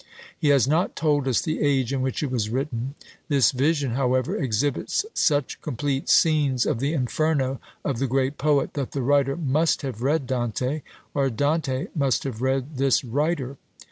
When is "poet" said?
8.39-8.73